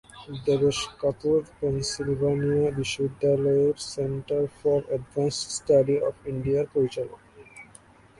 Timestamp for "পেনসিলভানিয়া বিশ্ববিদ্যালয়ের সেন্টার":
1.57-4.43